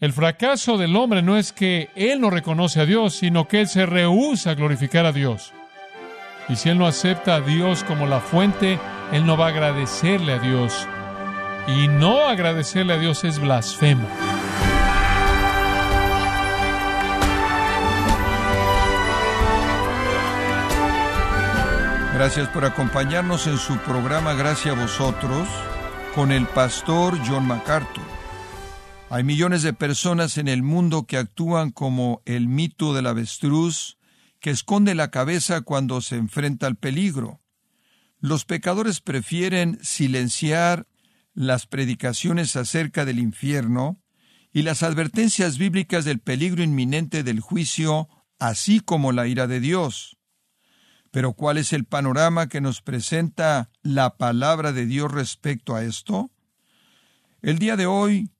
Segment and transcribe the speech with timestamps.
[0.00, 3.68] El fracaso del hombre no es que él no reconoce a Dios, sino que él
[3.68, 5.52] se rehúsa a glorificar a Dios.
[6.48, 8.78] Y si él no acepta a Dios como la fuente,
[9.12, 10.88] él no va a agradecerle a Dios.
[11.66, 14.08] Y no agradecerle a Dios es blasfemo.
[22.14, 25.46] Gracias por acompañarnos en su programa Gracias a vosotros
[26.14, 28.19] con el pastor John MacArthur.
[29.12, 33.98] Hay millones de personas en el mundo que actúan como el mito del avestruz
[34.38, 37.40] que esconde la cabeza cuando se enfrenta al peligro.
[38.20, 40.86] Los pecadores prefieren silenciar
[41.34, 44.00] las predicaciones acerca del infierno
[44.52, 50.18] y las advertencias bíblicas del peligro inminente del juicio, así como la ira de Dios.
[51.10, 56.30] Pero ¿cuál es el panorama que nos presenta la palabra de Dios respecto a esto?
[57.42, 58.30] El día de hoy,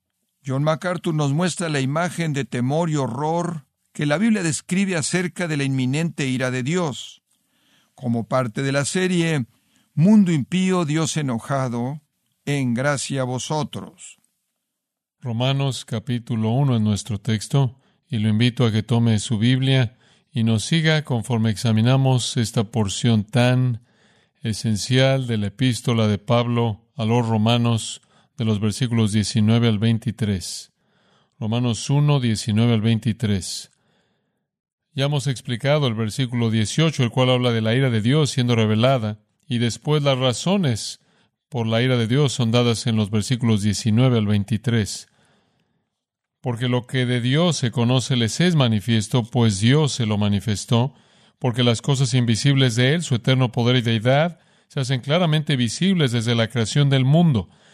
[0.45, 5.49] John MacArthur nos muestra la imagen de temor y horror que la Biblia describe acerca
[5.49, 7.23] de la inminente ira de Dios.
[7.95, 9.47] Como parte de la serie
[9.95, 12.01] Mundo impío, Dios enojado,
[12.47, 14.19] en gracia a vosotros.
[15.21, 19.99] Romanos capítulo 1 en nuestro texto, y lo invito a que tome su Biblia
[20.33, 23.83] y nos siga conforme examinamos esta porción tan
[24.43, 28.01] esencial de la epístola de Pablo a los romanos
[28.41, 30.73] de los versículos 19 al 23.
[31.39, 33.71] Romanos 1, 19 al 23.
[34.95, 38.57] Ya hemos explicado el versículo 18, el cual habla de la ira de Dios siendo
[38.57, 41.01] revelada, y después las razones
[41.51, 45.09] por la ira de Dios son dadas en los versículos 19 al 23
[46.41, 50.95] porque lo que de Dios se conoce les es manifiesto, pues Dios se lo manifestó,
[51.39, 56.13] porque las cosas invisibles de Él, su eterno poder y deidad, se hacen claramente visibles
[56.13, 57.51] desde la creación del mundo,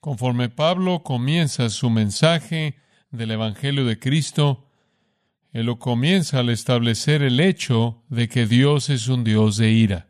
[0.00, 2.76] Conforme Pablo comienza su mensaje
[3.10, 4.68] del Evangelio de Cristo,
[5.52, 10.06] él lo comienza al establecer el hecho de que Dios es un Dios de ira.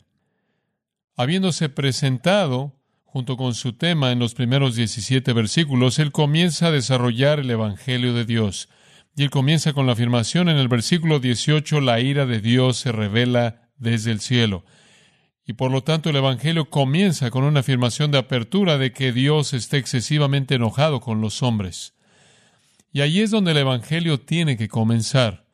[1.16, 7.40] Habiéndose presentado junto con su tema en los primeros 17 versículos, él comienza a desarrollar
[7.40, 8.68] el Evangelio de Dios.
[9.16, 12.92] Y él comienza con la afirmación en el versículo 18, la ira de Dios se
[12.92, 14.64] revela desde el cielo.
[15.48, 19.54] Y por lo tanto el Evangelio comienza con una afirmación de apertura de que Dios
[19.54, 21.94] está excesivamente enojado con los hombres.
[22.92, 25.46] Y ahí es donde el Evangelio tiene que comenzar.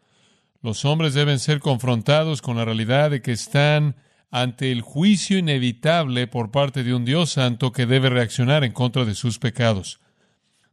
[0.63, 3.95] Los hombres deben ser confrontados con la realidad de que están
[4.33, 9.05] ante el juicio inevitable por parte de un Dios santo que debe reaccionar en contra
[9.05, 10.01] de sus pecados.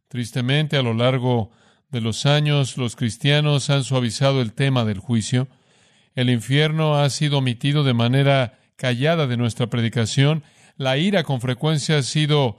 [0.08, 1.52] Tristemente, a lo largo
[1.90, 5.46] de los años los cristianos han suavizado el tema del juicio.
[6.16, 10.42] El infierno ha sido omitido de manera callada de nuestra predicación.
[10.76, 12.58] La ira con frecuencia ha sido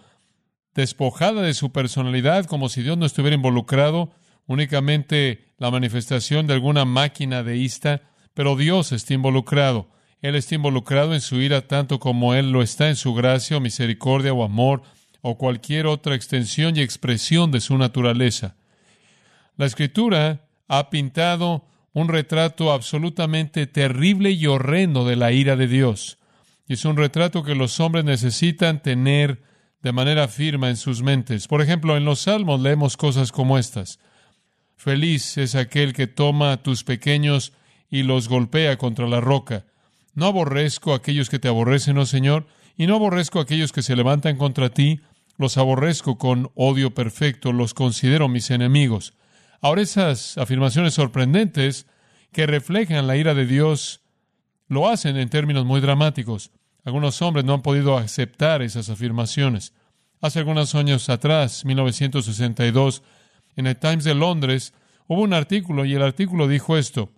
[0.74, 4.10] despojada de su personalidad como si Dios no estuviera involucrado,
[4.48, 9.90] únicamente la manifestación de alguna máquina deísta, pero Dios está involucrado.
[10.22, 13.60] Él está involucrado en su ira tanto como Él lo está en su gracia o
[13.60, 14.82] misericordia o amor
[15.20, 18.56] o cualquier otra extensión y expresión de su naturaleza.
[19.58, 26.18] La escritura ha pintado un retrato absolutamente terrible y horrendo de la ira de Dios.
[26.68, 29.44] Y es un retrato que los hombres necesitan tener
[29.82, 31.48] de manera firme en sus mentes.
[31.48, 34.00] Por ejemplo, en los Salmos leemos cosas como estas.
[34.76, 37.54] Feliz es aquel que toma a tus pequeños
[37.90, 39.66] y los golpea contra la roca.
[40.16, 43.84] No aborrezco a aquellos que te aborrecen, oh Señor, y no aborrezco a aquellos que
[43.84, 45.02] se levantan contra ti,
[45.38, 49.14] los aborrezco con odio perfecto, los considero mis enemigos.
[49.64, 51.88] Ahora esas afirmaciones sorprendentes
[52.34, 54.02] que reflejan la ira de Dios
[54.68, 56.52] lo hacen en términos muy dramáticos.
[56.84, 59.74] Algunos hombres no han podido aceptar esas afirmaciones.
[60.20, 63.04] Hace algunos años atrás, 1962,
[63.56, 64.74] en el Times de Londres,
[65.08, 67.14] hubo un artículo y el artículo dijo esto.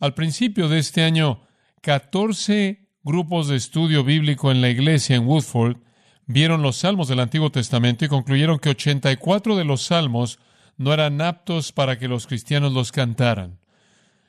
[0.00, 1.42] Al principio de este año,
[1.82, 5.76] 14 grupos de estudio bíblico en la iglesia en Woodford
[6.24, 10.38] vieron los salmos del Antiguo Testamento y concluyeron que 84 de los salmos
[10.78, 13.58] no eran aptos para que los cristianos los cantaran.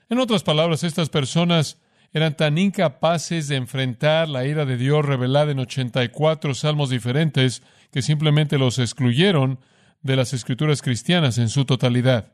[0.10, 1.78] En otras palabras, estas personas
[2.12, 7.62] eran tan incapaces de enfrentar la ira de Dios revelada en 84 salmos diferentes
[7.92, 9.60] que simplemente los excluyeron
[10.02, 12.34] de las escrituras cristianas en su totalidad.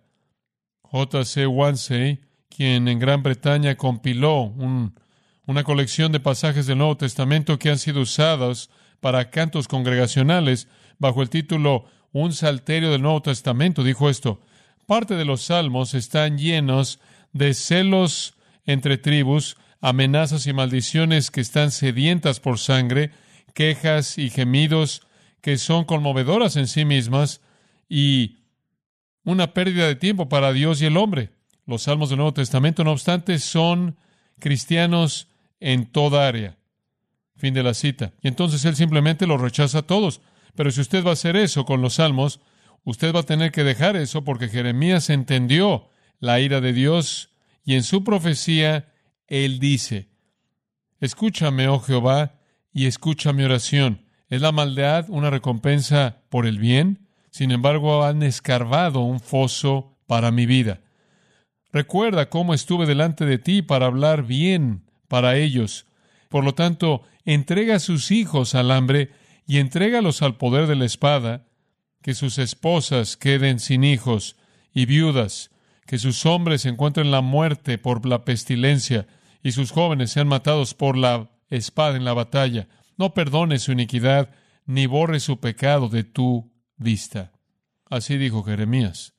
[0.83, 1.45] J.C.
[1.45, 4.43] Wansey, quien en Gran Bretaña compiló
[5.45, 8.69] una colección de pasajes del Nuevo Testamento que han sido usados
[9.01, 10.69] para cantos congregacionales
[10.99, 11.85] bajo el título
[12.15, 14.39] Un Salterio del Nuevo Testamento, dijo esto.
[14.85, 17.01] Parte de los salmos están llenos
[17.33, 18.35] de celos
[18.65, 23.11] entre tribus, amenazas y maldiciones que están sedientas por sangre,
[23.53, 25.01] quejas y gemidos
[25.41, 27.41] que son conmovedoras en sí mismas
[27.89, 28.37] y
[29.25, 31.31] una pérdida de tiempo para Dios y el hombre.
[31.65, 33.97] Los salmos del Nuevo Testamento, no obstante, son
[34.39, 35.27] cristianos
[35.59, 36.55] en toda área.
[37.35, 38.13] Fin de la cita.
[38.21, 40.21] Y entonces él simplemente los rechaza a todos.
[40.55, 42.39] Pero si usted va a hacer eso con los salmos,
[42.83, 47.29] usted va a tener que dejar eso porque Jeremías entendió la ira de Dios
[47.63, 48.93] y en su profecía
[49.27, 50.09] él dice,
[50.99, 52.39] Escúchame, oh Jehová,
[52.71, 54.05] y escucha mi oración.
[54.29, 57.07] ¿Es la maldad una recompensa por el bien?
[57.29, 60.81] Sin embargo, han escarbado un foso para mi vida.
[61.71, 65.85] Recuerda cómo estuve delante de ti para hablar bien para ellos.
[66.29, 69.11] Por lo tanto, entrega a sus hijos al hambre
[69.45, 71.47] y entrégalos al poder de la espada,
[72.01, 74.35] que sus esposas queden sin hijos
[74.73, 75.51] y viudas,
[75.85, 79.07] que sus hombres encuentren la muerte por la pestilencia
[79.43, 82.67] y sus jóvenes sean matados por la espada en la batalla.
[82.97, 84.29] No perdones su iniquidad,
[84.65, 87.31] ni borre su pecado de tu vista.
[87.89, 89.13] Así dijo Jeremías.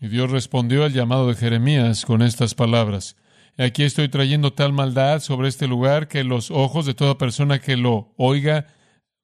[0.00, 3.16] Y Dios respondió al llamado de Jeremías con estas palabras.
[3.56, 7.76] Aquí estoy trayendo tal maldad sobre este lugar que los ojos de toda persona que
[7.76, 8.66] lo oiga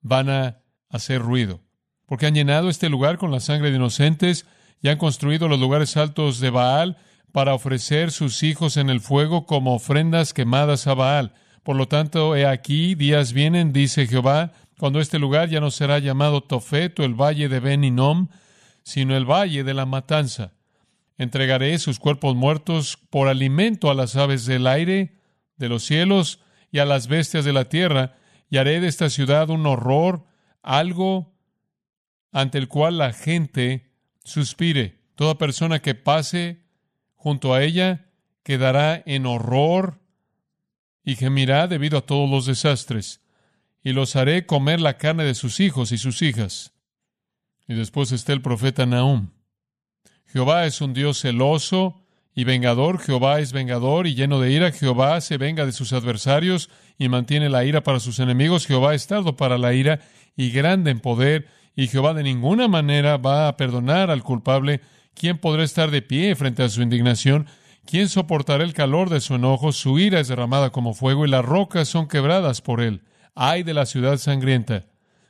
[0.00, 0.58] van a
[0.88, 1.60] hacer ruido.
[2.06, 4.46] Porque han llenado este lugar con la sangre de inocentes
[4.82, 6.96] y han construido los lugares altos de Baal
[7.32, 11.34] para ofrecer sus hijos en el fuego como ofrendas quemadas a Baal.
[11.62, 15.98] Por lo tanto, he aquí, días vienen, dice Jehová, cuando este lugar ya no será
[15.98, 18.28] llamado Tofet o el valle de Ben
[18.82, 20.54] sino el valle de la matanza.
[21.18, 25.18] Entregaré sus cuerpos muertos por alimento a las aves del aire,
[25.58, 26.40] de los cielos
[26.72, 28.16] y a las bestias de la tierra,
[28.50, 30.26] y haré de esta ciudad un horror,
[30.62, 31.32] algo
[32.32, 33.92] ante el cual la gente
[34.24, 35.00] suspire.
[35.14, 36.64] Toda persona que pase
[37.14, 38.10] junto a ella
[38.42, 40.00] quedará en horror
[41.04, 43.20] y gemirá debido a todos los desastres
[43.82, 46.72] y los haré comer la carne de sus hijos y sus hijas.
[47.68, 49.30] Y después está el profeta Nahum.
[50.26, 51.99] Jehová es un Dios celoso
[52.40, 56.70] y vengador, Jehová es vengador y lleno de ira, Jehová se venga de sus adversarios
[56.98, 60.00] y mantiene la ira para sus enemigos, Jehová es tardo para la ira
[60.36, 64.80] y grande en poder, y Jehová de ninguna manera va a perdonar al culpable.
[65.14, 67.46] ¿Quién podrá estar de pie frente a su indignación?
[67.84, 69.72] ¿Quién soportará el calor de su enojo?
[69.72, 73.02] Su ira es derramada como fuego y las rocas son quebradas por él
[73.34, 74.84] ay de la ciudad sangrienta.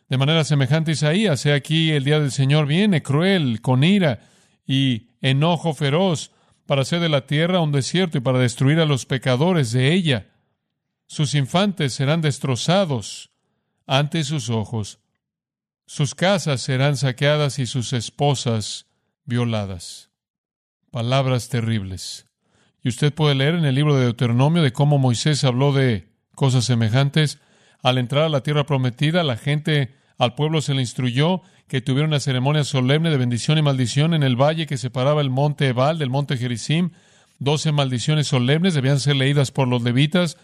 [0.08, 4.20] De manera semejante, Isaías, aquí el día del Señor viene, cruel, con ira
[4.66, 6.32] y enojo feroz,
[6.70, 10.28] para hacer de la tierra un desierto y para destruir a los pecadores de ella.
[11.08, 13.32] Sus infantes serán destrozados
[13.88, 15.00] ante sus ojos.
[15.84, 18.86] Sus casas serán saqueadas y sus esposas
[19.24, 20.12] violadas.
[20.92, 22.28] Palabras terribles.
[22.84, 26.66] Y usted puede leer en el libro de Deuteronomio de cómo Moisés habló de cosas
[26.66, 27.40] semejantes
[27.82, 32.06] al entrar a la tierra prometida, la gente, al pueblo se le instruyó que tuviera
[32.06, 35.98] una ceremonia solemne de bendición y maldición en el valle que separaba el monte Ebal
[35.98, 36.90] del monte Gerizim.
[37.38, 40.36] Doce maldiciones solemnes debían ser leídas por los levitas,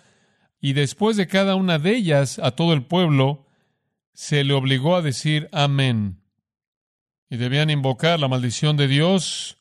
[0.63, 3.45] y después de cada una de ellas, a todo el pueblo
[4.15, 6.23] se le obligó a decir amén.
[7.29, 9.59] Y debían invocar la maldición de Dios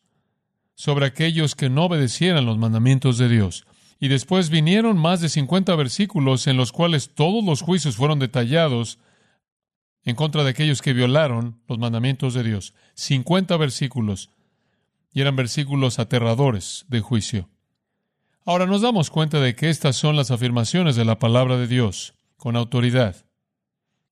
[0.75, 3.67] sobre aquellos que no obedecieran los mandamientos de Dios.
[3.99, 8.97] Y después vinieron más de 50 versículos en los cuales todos los juicios fueron detallados
[10.05, 12.73] en contra de aquellos que violaron los mandamientos de Dios.
[12.93, 14.29] 50 versículos.
[15.11, 17.49] Y eran versículos aterradores de juicio.
[18.45, 22.13] Ahora nos damos cuenta de que estas son las afirmaciones de la palabra de Dios,
[22.37, 23.25] con autoridad,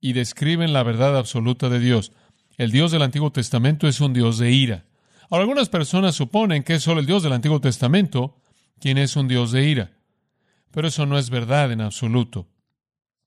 [0.01, 2.11] y describen la verdad absoluta de Dios.
[2.57, 4.85] El Dios del Antiguo Testamento es un Dios de ira.
[5.29, 8.41] Ahora, algunas personas suponen que es solo el Dios del Antiguo Testamento
[8.79, 9.91] quien es un Dios de ira.
[10.71, 12.47] Pero eso no es verdad en absoluto.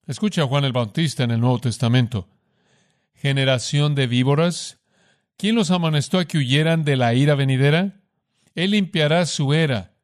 [0.07, 2.29] Escucha a Juan el Bautista en el Nuevo Testamento.
[3.17, 4.79] Generación de víboras,
[5.37, 8.01] ¿quién los amonestó a que huyeran de la ira venidera?
[8.55, 9.95] Él limpiará su era.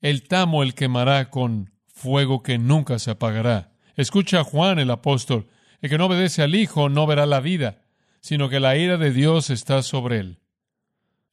[0.00, 3.72] El tamo el quemará con fuego que nunca se apagará.
[3.96, 5.48] Escucha a Juan el apóstol.
[5.80, 7.82] El que no obedece al Hijo no verá la vida,
[8.20, 10.38] sino que la ira de Dios está sobre él.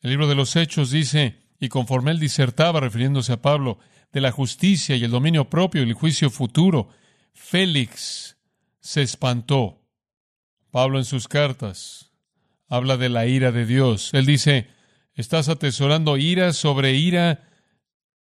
[0.02, 3.80] El libro de los Hechos dice, y conforme él disertaba, refiriéndose a Pablo,
[4.12, 6.90] de la justicia y el dominio propio y el juicio futuro,
[7.34, 8.38] Félix
[8.80, 9.85] se espantó.
[10.76, 12.12] Pablo en sus cartas
[12.68, 14.10] habla de la ira de Dios.
[14.12, 14.68] Él dice,
[15.14, 17.48] Estás atesorando ira sobre ira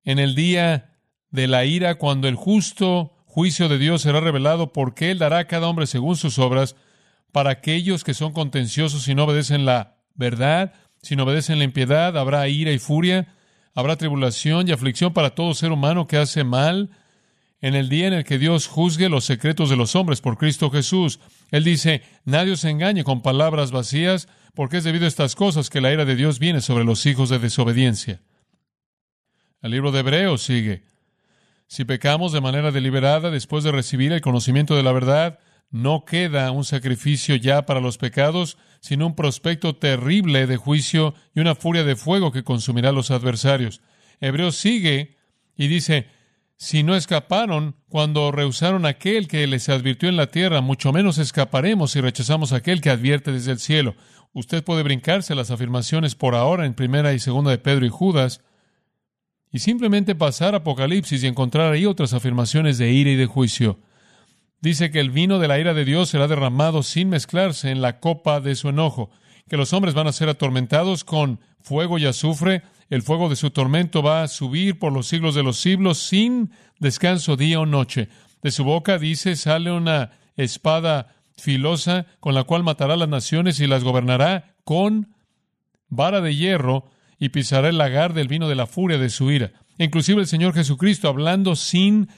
[0.04, 0.96] en el día
[1.32, 5.48] de la ira, cuando el justo juicio de Dios será revelado, porque Él dará a
[5.48, 6.76] cada hombre según sus obras,
[7.32, 10.72] para aquellos que son contenciosos y no obedecen la verdad,
[11.02, 13.34] si no obedecen la impiedad, habrá ira y furia,
[13.74, 16.92] habrá tribulación y aflicción para todo ser humano que hace mal,
[17.60, 20.70] en el día en el que Dios juzgue los secretos de los hombres por Cristo
[20.70, 21.20] Jesús.
[21.52, 25.82] Él dice, nadie os engañe con palabras vacías, porque es debido a estas cosas que
[25.82, 28.22] la ira de Dios viene sobre los hijos de desobediencia.
[29.62, 30.84] El libro de Hebreos sigue.
[31.68, 35.40] Si pecamos de manera deliberada después de recibir el conocimiento de la verdad,
[35.72, 41.40] no queda un sacrificio ya para los pecados, sino un prospecto terrible de juicio y
[41.40, 43.82] una furia de fuego que consumirá a los adversarios.
[44.22, 45.18] Hebreos sigue
[45.58, 46.08] y dice,
[46.58, 51.92] si no escaparon cuando rehusaron aquel que les advirtió en la tierra, mucho menos escaparemos
[51.92, 53.96] si rechazamos aquel que advierte desde el cielo.
[54.34, 58.42] Usted puede brincarse las afirmaciones por ahora en primera y segunda de Pedro y Judas
[59.52, 63.80] y simplemente pasar a Apocalipsis y encontrar ahí otras afirmaciones de ira y de juicio.
[64.62, 68.00] Dice que el vino de la ira de Dios será derramado sin mezclarse en la
[68.00, 69.12] copa de su enojo,
[69.48, 73.52] que los hombres van a ser atormentados con fuego y azufre, el fuego de su
[73.52, 78.10] tormento va a subir por los siglos de los siglos sin descanso día o noche.
[78.42, 83.68] De su boca, dice, sale una espada filosa con la cual matará las naciones y
[83.68, 85.16] las gobernará con
[85.90, 86.86] vara de hierro
[87.18, 89.52] y pisará el lagar del vino de la furia de su ira.
[89.78, 92.10] Inclusive el Señor Jesucristo, hablando sin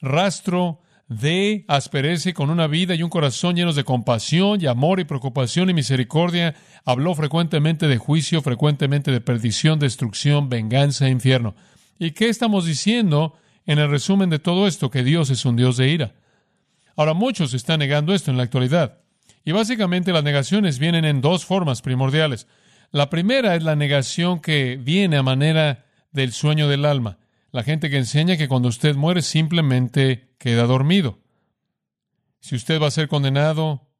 [0.00, 0.80] rastro
[1.20, 5.70] de aspereza con una vida y un corazón llenos de compasión y amor y preocupación
[5.70, 6.54] y misericordia,
[6.84, 11.54] habló frecuentemente de juicio, frecuentemente de perdición, destrucción, venganza e infierno.
[11.98, 13.34] ¿Y qué estamos diciendo
[13.66, 14.90] en el resumen de todo esto?
[14.90, 16.14] Que Dios es un Dios de ira.
[16.96, 18.98] Ahora muchos están negando esto en la actualidad.
[19.44, 22.46] Y básicamente las negaciones vienen en dos formas primordiales.
[22.90, 27.18] La primera es la negación que viene a manera del sueño del alma.
[27.54, 31.20] La gente que enseña que cuando usted muere simplemente queda dormido.
[32.40, 33.92] Si usted va a ser condenado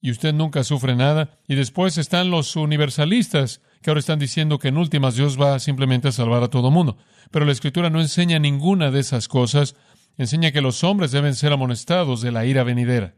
[0.00, 4.68] y usted nunca sufre nada, y después están los universalistas que ahora están diciendo que
[4.68, 6.96] en últimas Dios va simplemente a salvar a todo mundo.
[7.30, 9.76] Pero la Escritura no enseña ninguna de esas cosas,
[10.16, 13.14] enseña que los hombres deben ser amonestados de la ira venidera.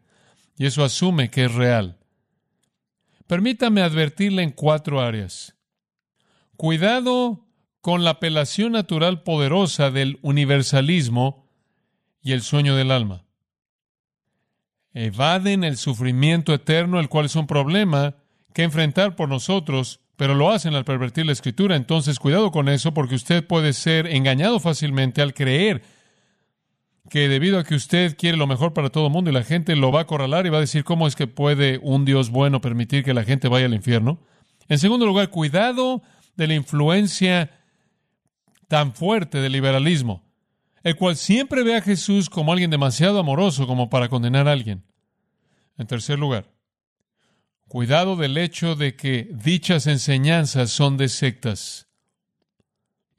[0.56, 2.00] Y eso asume que es real.
[3.28, 5.54] Permítame advertirle en cuatro áreas.
[6.56, 7.47] Cuidado
[7.80, 11.46] con la apelación natural poderosa del universalismo
[12.22, 13.24] y el sueño del alma.
[14.92, 18.16] Evaden el sufrimiento eterno, el cual es un problema
[18.52, 21.76] que enfrentar por nosotros, pero lo hacen al pervertir la escritura.
[21.76, 25.82] Entonces, cuidado con eso, porque usted puede ser engañado fácilmente al creer
[27.08, 29.74] que debido a que usted quiere lo mejor para todo el mundo y la gente
[29.76, 32.60] lo va a acorralar y va a decir cómo es que puede un Dios bueno
[32.60, 34.20] permitir que la gente vaya al infierno.
[34.68, 36.02] En segundo lugar, cuidado
[36.36, 37.50] de la influencia
[38.68, 40.22] tan fuerte del liberalismo,
[40.82, 44.84] el cual siempre ve a Jesús como alguien demasiado amoroso como para condenar a alguien.
[45.76, 46.50] En tercer lugar,
[47.66, 51.88] cuidado del hecho de que dichas enseñanzas son de sectas.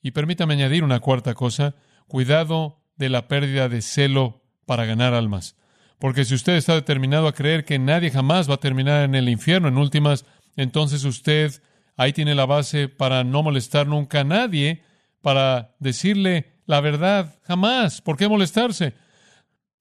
[0.02, 1.76] Y permítame añadir una cuarta cosa,
[2.08, 5.56] cuidado de la pérdida de celo para ganar almas.
[6.00, 9.28] Porque si usted está determinado a creer que nadie jamás va a terminar en el
[9.28, 10.26] infierno en últimas,
[10.56, 11.62] entonces usted
[11.98, 14.84] ahí tiene la base para no molestar nunca a nadie
[15.22, 17.40] para decirle la verdad.
[17.44, 18.02] Jamás.
[18.02, 18.94] ¿Por qué molestarse?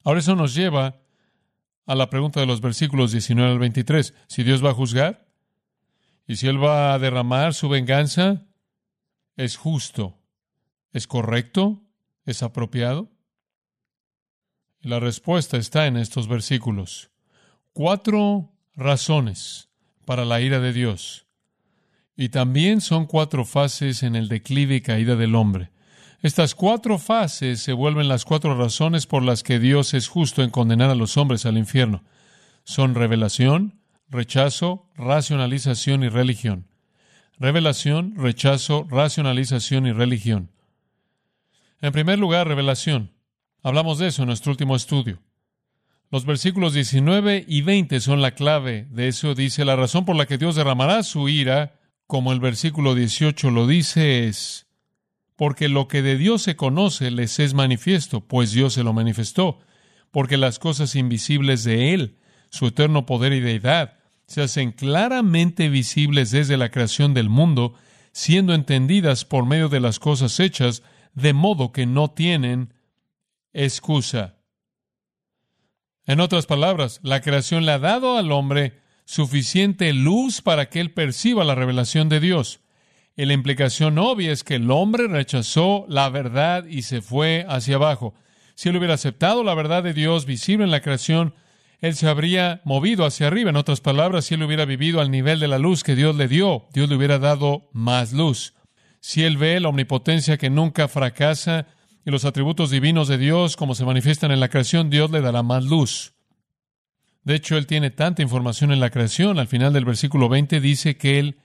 [0.04, 1.00] Ahora eso nos lleva
[1.86, 4.14] a la pregunta de los versículos 19 al 23.
[4.26, 5.26] Si Dios va a juzgar
[6.26, 8.46] y si Él va a derramar su venganza,
[9.36, 10.18] ¿es justo?
[10.92, 11.82] ¿Es correcto?
[12.24, 13.10] ¿Es apropiado?
[14.80, 17.10] Y la respuesta está en estos versículos.
[17.72, 19.68] Cuatro razones
[20.04, 21.27] para la ira de Dios.
[22.20, 25.70] Y también son cuatro fases en el declive y caída del hombre.
[26.20, 30.50] Estas cuatro fases se vuelven las cuatro razones por las que Dios es justo en
[30.50, 32.02] condenar a los hombres al infierno.
[32.64, 33.78] Son revelación,
[34.10, 36.66] rechazo, racionalización y religión.
[37.38, 40.50] Revelación, rechazo, racionalización y religión.
[41.80, 43.12] En primer lugar, revelación.
[43.62, 45.22] Hablamos de eso en nuestro último estudio.
[46.10, 49.36] Los versículos 19 y 20 son la clave de eso.
[49.36, 51.77] Dice, la razón por la que Dios derramará su ira
[52.08, 54.66] como el versículo 18 lo dice, es
[55.36, 59.60] porque lo que de Dios se conoce les es manifiesto, pues Dios se lo manifestó,
[60.10, 62.16] porque las cosas invisibles de Él,
[62.50, 67.74] su eterno poder y deidad, se hacen claramente visibles desde la creación del mundo,
[68.12, 72.72] siendo entendidas por medio de las cosas hechas, de modo que no tienen
[73.52, 74.36] excusa.
[76.06, 80.92] En otras palabras, la creación le ha dado al hombre suficiente luz para que él
[80.92, 82.60] perciba la revelación de Dios.
[83.16, 87.76] Y la implicación obvia es que el hombre rechazó la verdad y se fue hacia
[87.76, 88.12] abajo.
[88.54, 91.34] Si él hubiera aceptado la verdad de Dios visible en la creación,
[91.80, 93.48] él se habría movido hacia arriba.
[93.48, 96.28] En otras palabras, si él hubiera vivido al nivel de la luz que Dios le
[96.28, 98.52] dio, Dios le hubiera dado más luz.
[99.00, 101.66] Si él ve la omnipotencia que nunca fracasa
[102.04, 105.42] y los atributos divinos de Dios como se manifiestan en la creación, Dios le dará
[105.42, 106.17] más luz.
[107.28, 109.38] De hecho, él tiene tanta información en la creación.
[109.38, 111.36] Al final del versículo 20 dice que él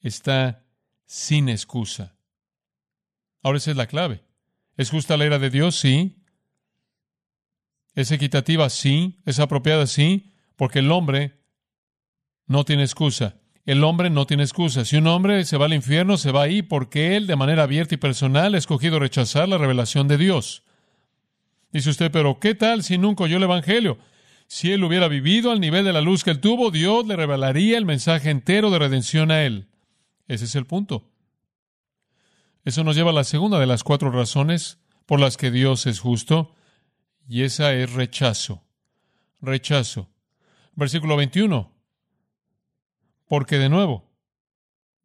[0.00, 0.62] está
[1.06, 2.14] sin excusa.
[3.42, 4.22] Ahora esa es la clave.
[4.76, 5.74] ¿Es justa la ira de Dios?
[5.74, 6.22] Sí.
[7.96, 8.70] ¿Es equitativa?
[8.70, 9.20] Sí.
[9.26, 9.88] ¿Es apropiada?
[9.88, 10.34] Sí.
[10.54, 11.40] Porque el hombre
[12.46, 13.38] no tiene excusa.
[13.66, 14.84] El hombre no tiene excusa.
[14.84, 17.96] Si un hombre se va al infierno, se va ahí porque él, de manera abierta
[17.96, 20.62] y personal, ha escogido rechazar la revelación de Dios.
[21.72, 23.98] Dice usted, pero ¿qué tal si nunca oyó el Evangelio?
[24.48, 27.76] Si él hubiera vivido al nivel de la luz que él tuvo, Dios le revelaría
[27.76, 29.68] el mensaje entero de redención a él.
[30.26, 31.10] Ese es el punto.
[32.64, 36.00] Eso nos lleva a la segunda de las cuatro razones por las que Dios es
[36.00, 36.54] justo,
[37.28, 38.64] y esa es rechazo.
[39.40, 40.08] Rechazo.
[40.74, 41.70] Versículo 21.
[43.26, 44.10] Porque de nuevo,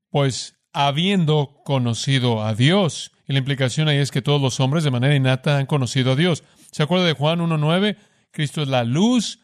[0.10, 4.92] pues habiendo conocido a Dios, y la implicación ahí es que todos los hombres de
[4.92, 6.46] manera innata han conocido a Dios.
[6.72, 7.98] ¿Se acuerda de Juan 1.9?
[8.34, 9.40] Cristo es la luz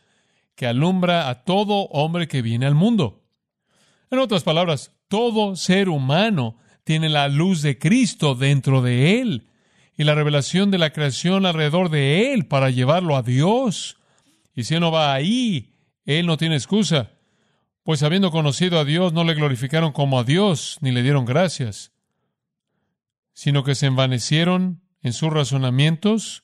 [0.56, 3.24] que alumbra a todo hombre que viene al mundo.
[4.10, 9.48] En otras palabras, todo ser humano tiene la luz de Cristo dentro de él
[9.96, 13.98] y la revelación de la creación alrededor de él para llevarlo a Dios.
[14.56, 17.12] Y si no va ahí, él no tiene excusa,
[17.84, 21.92] pues habiendo conocido a Dios no le glorificaron como a Dios ni le dieron gracias,
[23.34, 26.44] sino que se envanecieron en sus razonamientos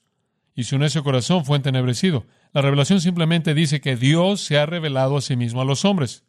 [0.55, 2.25] y su necio corazón fue entenebrecido.
[2.53, 6.23] La revelación simplemente dice que Dios se ha revelado a sí mismo a los hombres.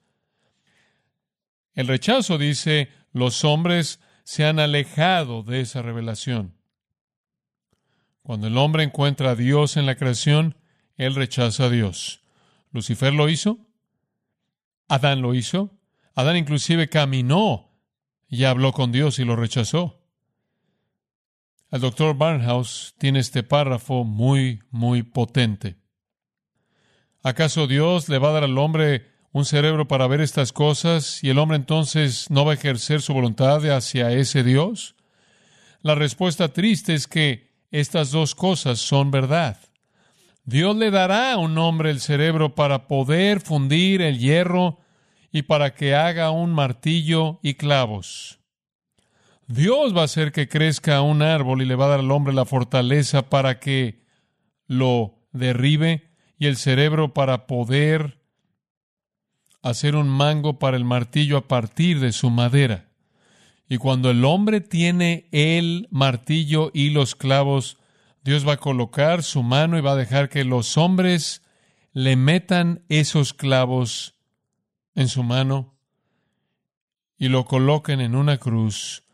[1.75, 6.56] El rechazo dice, los hombres se han alejado de esa revelación.
[8.23, 10.56] Cuando el hombre encuentra a Dios en la creación,
[10.97, 12.23] él rechaza a Dios.
[12.73, 13.58] Lucifer lo hizo,
[14.89, 15.78] Adán lo hizo,
[16.15, 17.71] Adán inclusive caminó
[18.28, 20.02] y habló con Dios y lo rechazó.
[21.76, 25.76] El doctor Barnhouse tiene este párrafo muy, muy potente.
[27.23, 31.28] ¿Acaso Dios le va a dar al hombre un cerebro para ver estas cosas y
[31.28, 34.95] el hombre entonces no va a ejercer su voluntad hacia ese Dios?
[35.82, 39.58] La respuesta triste es que estas dos cosas son verdad.
[40.47, 44.78] Dios le dará a un hombre el cerebro para poder fundir el hierro
[45.30, 48.36] y para que haga un martillo y clavos.
[49.49, 52.35] Dios va a hacer que crezca un árbol y le va a dar al hombre
[52.35, 54.02] la fortaleza para que
[54.67, 58.21] lo derribe y el cerebro para poder
[59.63, 62.89] hacer un mango para el martillo a partir de su madera.
[63.69, 67.78] Y cuando el hombre tiene el martillo y los clavos,
[68.25, 71.43] Dios va a colocar su mano y va a dejar que los hombres
[71.93, 74.15] le metan esos clavos
[74.97, 75.75] en su mano
[77.17, 79.05] y lo coloquen en una cruz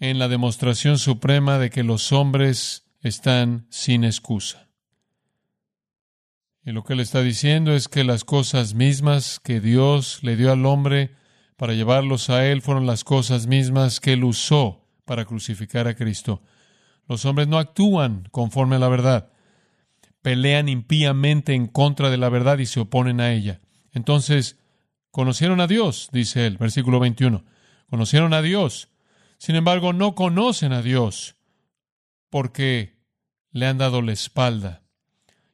[0.00, 4.68] en la demostración suprema de que los hombres están sin excusa.
[6.64, 10.52] Y lo que él está diciendo es que las cosas mismas que Dios le dio
[10.52, 11.14] al hombre
[11.56, 16.42] para llevarlos a él fueron las cosas mismas que él usó para crucificar a Cristo.
[17.08, 19.32] Los hombres no actúan conforme a la verdad,
[20.20, 23.60] pelean impíamente en contra de la verdad y se oponen a ella.
[23.92, 24.58] Entonces,
[25.10, 27.44] conocieron a Dios, dice él, versículo 21.
[27.88, 28.90] Conocieron a Dios.
[29.38, 31.36] Sin embargo, no conocen a Dios
[32.28, 32.98] porque
[33.52, 34.82] le han dado la espalda.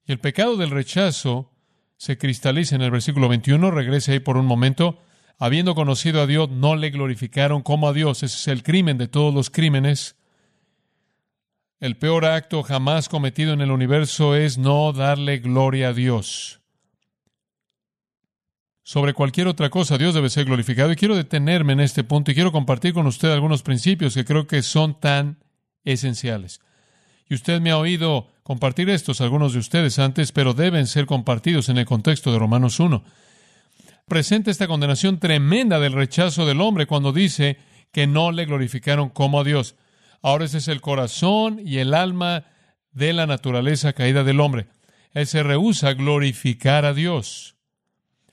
[0.07, 1.53] Y el pecado del rechazo
[1.97, 4.99] se cristaliza en el versículo 21, regrese ahí por un momento.
[5.39, 8.23] Habiendo conocido a Dios, no le glorificaron como a Dios.
[8.23, 10.17] Ese es el crimen de todos los crímenes.
[11.81, 16.61] El peor acto jamás cometido en el universo es no darle gloria a Dios.
[18.87, 20.93] Sobre cualquier otra cosa, Dios debe ser glorificado.
[20.93, 24.47] Y quiero detenerme en este punto y quiero compartir con usted algunos principios que creo
[24.47, 25.39] que son tan
[25.85, 26.61] esenciales.
[27.27, 31.71] Y usted me ha oído compartir estos, algunos de ustedes antes, pero deben ser compartidos
[31.71, 33.03] en el contexto de Romanos 1.
[34.07, 37.57] Presenta esta condenación tremenda del rechazo del hombre cuando dice
[37.91, 39.77] que no le glorificaron como a Dios.
[40.21, 42.45] Ahora ese es el corazón y el alma
[42.93, 44.67] de la naturaleza caída del hombre.
[45.15, 47.54] Él se rehúsa a glorificar a Dios.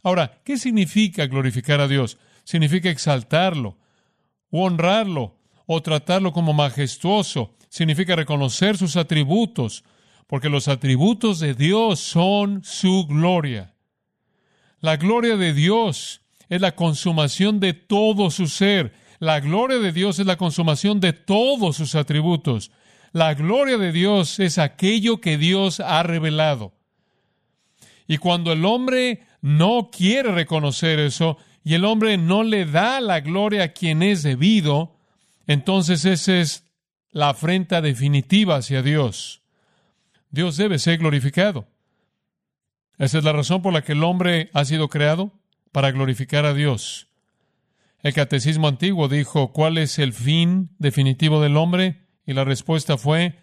[0.04, 2.18] Ahora, ¿qué significa glorificar a Dios?
[2.44, 3.78] Significa exaltarlo,
[4.50, 7.56] o honrarlo, o tratarlo como majestuoso.
[7.70, 9.84] Significa reconocer sus atributos,
[10.28, 13.74] porque los atributos de Dios son su gloria.
[14.80, 18.94] La gloria de Dios es la consumación de todo su ser.
[19.20, 22.72] La gloria de Dios es la consumación de todos sus atributos.
[23.14, 26.74] La gloria de Dios es aquello que Dios ha revelado.
[28.08, 33.20] Y cuando el hombre no quiere reconocer eso y el hombre no le da la
[33.20, 34.98] gloria a quien es debido,
[35.48, 36.66] entonces esa es
[37.12, 39.42] la afrenta definitiva hacia Dios.
[40.30, 41.68] Dios debe ser glorificado.
[42.98, 45.34] Esa es la razón por la que el hombre ha sido creado,
[45.72, 47.08] para glorificar a Dios.
[48.04, 52.02] El catecismo antiguo dijo, ¿cuál es el fin definitivo del hombre?
[52.26, 53.40] Y la respuesta fue,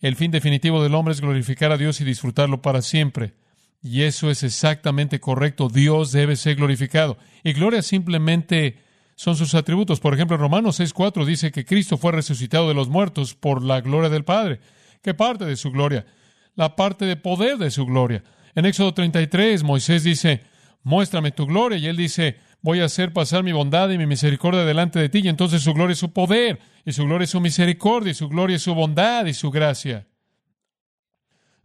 [0.00, 3.34] el fin definitivo del hombre es glorificar a Dios y disfrutarlo para siempre.
[3.84, 5.68] Y eso es exactamente correcto.
[5.68, 7.18] Dios debe ser glorificado.
[7.42, 8.78] Y gloria simplemente
[9.14, 10.00] son sus atributos.
[10.00, 14.08] Por ejemplo, Romanos 6.4 dice que Cristo fue resucitado de los muertos por la gloria
[14.08, 14.60] del Padre.
[15.02, 16.06] ¿Qué parte de su gloria?
[16.54, 18.24] La parte de poder de su gloria.
[18.54, 20.40] En Éxodo 33, Moisés dice,
[20.82, 21.76] muéstrame tu gloria.
[21.76, 25.20] Y él dice, voy a hacer pasar mi bondad y mi misericordia delante de ti.
[25.22, 28.30] Y entonces su gloria es su poder, y su gloria es su misericordia, y su
[28.30, 30.06] gloria es su bondad y su gracia.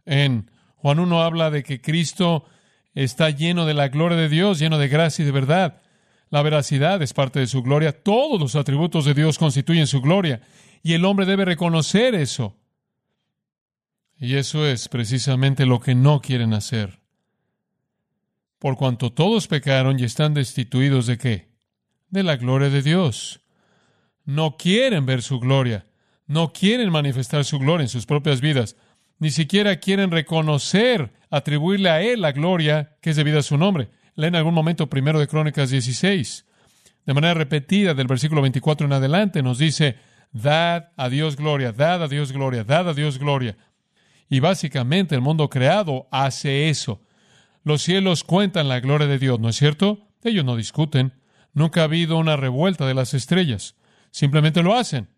[0.04, 0.50] En
[0.82, 2.44] Juan 1 habla de que Cristo
[2.94, 5.82] está lleno de la gloria de Dios, lleno de gracia y de verdad.
[6.30, 7.92] La veracidad es parte de su gloria.
[7.92, 10.40] Todos los atributos de Dios constituyen su gloria.
[10.82, 12.56] Y el hombre debe reconocer eso.
[14.18, 17.00] Y eso es precisamente lo que no quieren hacer.
[18.58, 21.48] Por cuanto todos pecaron y están destituidos de qué?
[22.08, 23.40] De la gloria de Dios.
[24.24, 25.86] No quieren ver su gloria.
[26.26, 28.76] No quieren manifestar su gloria en sus propias vidas
[29.20, 33.90] ni siquiera quieren reconocer, atribuirle a Él la gloria que es debida a su nombre.
[34.16, 36.46] Lee en algún momento primero de Crónicas 16.
[37.04, 39.96] De manera repetida, del versículo 24 en adelante, nos dice,
[40.32, 43.58] dad a Dios gloria, dad a Dios gloria, dad a Dios gloria.
[44.30, 47.02] Y básicamente el mundo creado hace eso.
[47.62, 50.08] Los cielos cuentan la gloria de Dios, ¿no es cierto?
[50.24, 51.12] Ellos no discuten.
[51.52, 53.74] Nunca ha habido una revuelta de las estrellas.
[54.12, 55.08] Simplemente lo hacen.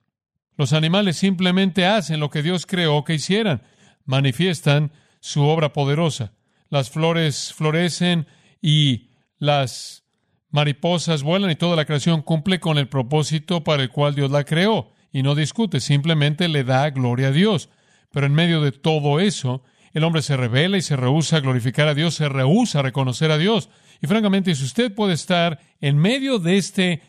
[0.57, 3.63] Los animales simplemente hacen lo que Dios creó que hicieran
[4.05, 6.33] manifiestan su obra poderosa.
[6.69, 8.27] Las flores florecen
[8.61, 10.05] y las
[10.51, 14.45] mariposas vuelan y toda la creación cumple con el propósito para el cual Dios la
[14.45, 14.93] creó.
[15.13, 17.69] Y no discute, simplemente le da gloria a Dios.
[18.13, 19.63] Pero en medio de todo eso,
[19.93, 23.31] el hombre se revela y se rehúsa a glorificar a Dios, se rehúsa a reconocer
[23.31, 23.69] a Dios.
[24.01, 27.03] Y francamente, si usted puede estar en medio de este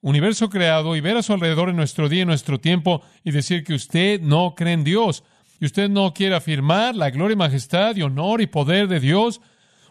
[0.00, 3.64] universo creado y ver a su alrededor en nuestro día, en nuestro tiempo, y decir
[3.64, 5.24] que usted no cree en Dios,
[5.60, 9.42] y usted no quiere afirmar la gloria y majestad y honor y poder de Dios,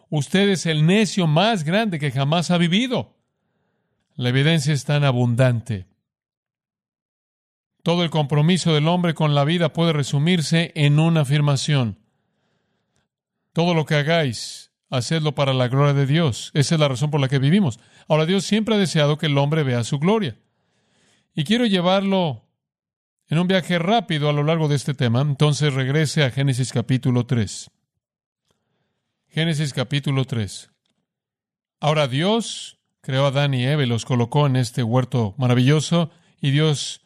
[0.10, 3.16] usted es el necio más grande que jamás ha vivido.
[4.16, 5.86] La evidencia es tan abundante.
[7.84, 12.00] Todo el compromiso del hombre con la vida puede resumirse en una afirmación.
[13.54, 16.50] Todo lo que hagáis, hacedlo para la gloria de Dios.
[16.56, 17.80] Esa es la razón por la que vivimos.
[18.08, 20.36] Ahora Dios siempre ha deseado que el hombre vea su gloria.
[21.36, 22.49] Y quiero llevarlo
[23.30, 27.28] en un viaje rápido a lo largo de este tema, entonces regrese a Génesis capítulo
[27.28, 27.70] 3.
[29.30, 30.72] Génesis capítulo 3.
[31.80, 36.10] Ahora Dios creó a Adán y Eva y los colocó en este huerto maravilloso
[36.42, 37.02] y Dios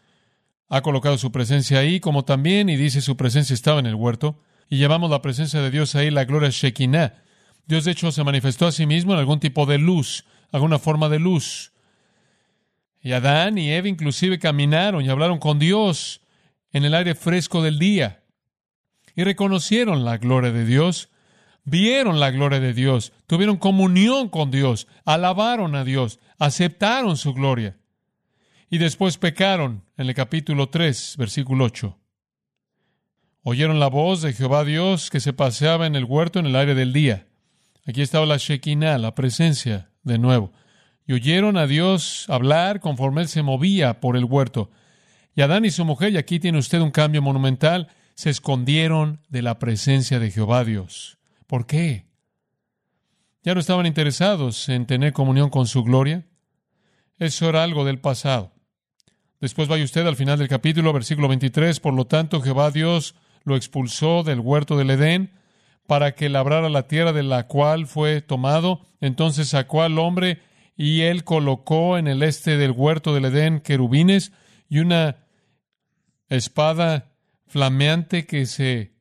[0.69, 4.39] ha colocado su presencia ahí como también y dice su presencia estaba en el huerto
[4.69, 7.21] y llamamos la presencia de Dios ahí la gloria Shekinah.
[7.67, 11.09] Dios de hecho se manifestó a sí mismo en algún tipo de luz, alguna forma
[11.09, 11.73] de luz.
[13.03, 16.21] Y Adán y Eva inclusive caminaron y hablaron con Dios
[16.71, 18.23] en el aire fresco del día.
[19.13, 21.09] Y reconocieron la gloria de Dios,
[21.65, 27.77] vieron la gloria de Dios, tuvieron comunión con Dios, alabaron a Dios, aceptaron su gloria.
[28.69, 31.99] Y después pecaron en el capítulo 3, versículo 8.
[33.43, 36.73] Oyeron la voz de Jehová Dios que se paseaba en el huerto en el aire
[36.73, 37.27] del día.
[37.85, 40.53] Aquí estaba la Shekinah, la presencia de nuevo
[41.05, 44.69] y oyeron a Dios hablar conforme él se movía por el huerto.
[45.35, 49.41] Y Adán y su mujer, y aquí tiene usted un cambio monumental, se escondieron de
[49.41, 51.17] la presencia de Jehová Dios.
[51.47, 52.05] ¿Por qué?
[53.43, 56.25] ¿Ya no estaban interesados en tener comunión con su gloria?
[57.17, 58.53] Eso era algo del pasado.
[59.41, 63.57] Después vaya usted al final del capítulo, versículo 23, por lo tanto Jehová Dios lo
[63.57, 65.31] expulsó del huerto del Edén
[65.85, 68.81] para que labrara la tierra de la cual fue tomado.
[69.01, 70.39] Entonces sacó al hombre
[70.75, 74.31] y él colocó en el este del huerto del Edén querubines
[74.69, 75.27] y una
[76.29, 77.11] espada
[77.47, 78.93] flameante que se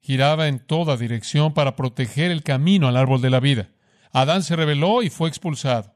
[0.00, 3.68] giraba en toda dirección para proteger el camino al árbol de la vida.
[4.12, 5.94] Adán se rebeló y fue expulsado.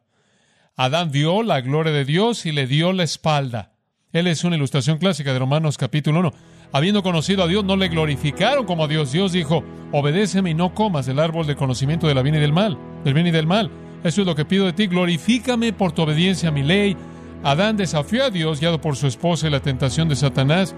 [0.77, 3.73] Adán vio la gloria de Dios y le dio la espalda.
[4.13, 6.33] Él es una ilustración clásica de Romanos capítulo 1.
[6.73, 9.13] Habiendo conocido a Dios, no le glorificaron como a Dios.
[9.13, 12.53] Dios dijo, obedéceme y no comas del árbol del conocimiento de la bien y del
[12.53, 13.71] mal, del bien y del mal.
[14.05, 14.87] Eso es lo que pido de ti.
[14.87, 16.97] Glorifícame por tu obediencia a mi ley.
[17.43, 20.75] Adán desafió a Dios, guiado por su esposa y la tentación de Satanás.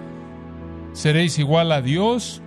[0.93, 2.41] ¿Seréis igual a Dios?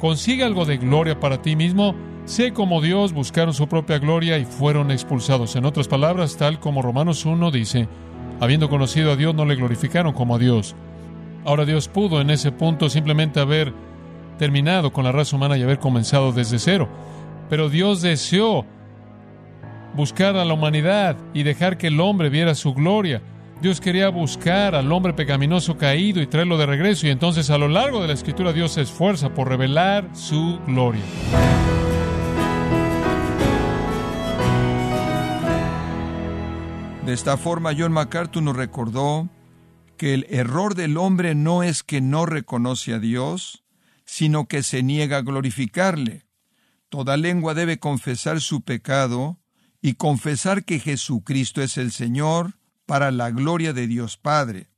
[0.00, 1.94] Consigue algo de gloria para ti mismo.
[2.24, 5.56] Sé como Dios, buscaron su propia gloria y fueron expulsados.
[5.56, 7.86] En otras palabras, tal como Romanos 1 dice,
[8.40, 10.74] habiendo conocido a Dios, no le glorificaron como a Dios.
[11.44, 13.74] Ahora Dios pudo en ese punto simplemente haber
[14.38, 16.88] terminado con la raza humana y haber comenzado desde cero.
[17.50, 18.64] Pero Dios deseó
[19.94, 23.22] buscar a la humanidad y dejar que el hombre viera su gloria.
[23.60, 27.68] Dios quería buscar al hombre pecaminoso caído y traerlo de regreso y entonces a lo
[27.68, 31.02] largo de la escritura Dios se esfuerza por revelar su gloria.
[37.06, 39.28] De esta forma John MacArthur nos recordó
[39.96, 43.62] que el error del hombre no es que no reconoce a Dios,
[44.04, 46.26] sino que se niega a glorificarle.
[46.88, 49.38] Toda lengua debe confesar su pecado
[49.86, 52.54] y confesar que Jesucristo es el Señor
[52.86, 54.70] para la gloria de Dios Padre.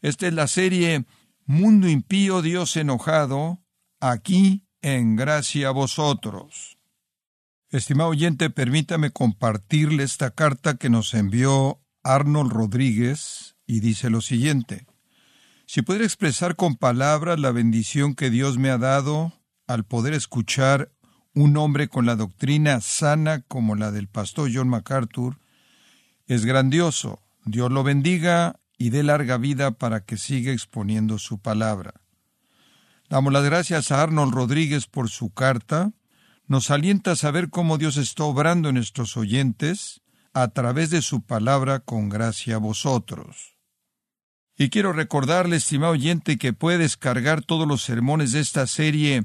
[0.00, 1.06] Esta es la serie
[1.44, 3.64] Mundo impío, Dios enojado,
[3.98, 6.78] aquí en gracia a vosotros.
[7.70, 14.86] Estimado oyente, permítame compartirle esta carta que nos envió Arnold Rodríguez y dice lo siguiente.
[15.66, 19.32] Si pudiera expresar con palabras la bendición que Dios me ha dado
[19.66, 20.92] al poder escuchar
[21.34, 25.38] un hombre con la doctrina sana como la del pastor John MacArthur,
[26.26, 27.20] es grandioso.
[27.44, 31.94] Dios lo bendiga y dé larga vida para que siga exponiendo su palabra.
[33.08, 35.92] Damos las gracias a Arnold Rodríguez por su carta.
[36.46, 41.22] Nos alienta a saber cómo Dios está obrando en nuestros oyentes a través de su
[41.22, 43.56] palabra con gracia a vosotros.
[44.56, 49.24] Y quiero recordarle, estimado oyente, que puede descargar todos los sermones de esta serie